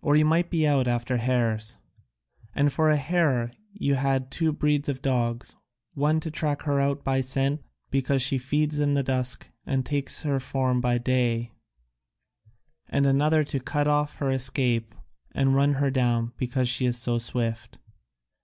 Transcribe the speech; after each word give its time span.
Or 0.00 0.14
you 0.14 0.24
might 0.24 0.48
be 0.48 0.64
out 0.64 0.86
after 0.86 1.16
hares, 1.16 1.78
and 2.54 2.72
for 2.72 2.88
a 2.88 2.96
hare 2.96 3.50
you 3.72 3.96
had 3.96 4.30
two 4.30 4.52
breeds 4.52 4.88
of 4.88 5.02
dogs, 5.02 5.56
one 5.94 6.20
to 6.20 6.30
track 6.30 6.62
her 6.62 6.78
out 6.78 7.02
by 7.02 7.20
scent, 7.20 7.62
because 7.90 8.22
she 8.22 8.38
feeds 8.38 8.78
in 8.78 8.94
the 8.94 9.02
dusk 9.02 9.48
and 9.66 9.84
takes 9.84 10.22
to 10.22 10.28
her 10.28 10.38
form 10.38 10.80
by 10.80 10.98
day, 10.98 11.50
and 12.86 13.06
another 13.06 13.42
to 13.42 13.58
cut 13.58 13.88
off 13.88 14.18
her 14.18 14.30
escape 14.30 14.94
and 15.32 15.56
run 15.56 15.72
her 15.72 15.90
down, 15.90 16.32
because 16.36 16.68
she 16.68 16.86
is 16.86 16.96
so 16.96 17.18
swift. 17.18 17.78